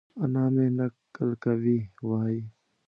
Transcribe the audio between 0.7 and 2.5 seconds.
نکل کوي وايي؛